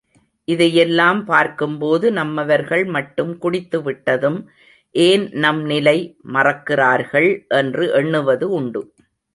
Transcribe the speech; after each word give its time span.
இதையெல்லாம் 0.47 1.25
பார்க்கும்போது 1.25 2.11
நம்மவர்கள் 2.11 2.85
மட்டும் 2.85 3.33
குடித்துவிட்டதும் 3.41 4.39
ஏன் 4.95 5.29
நம் 5.43 5.61
நிலை 5.65 5.97
மறக்கிறார்கள் 6.33 7.29
என்று 7.47 7.85
எண்ணுவது 7.93 8.49
உண்டு. 8.51 8.81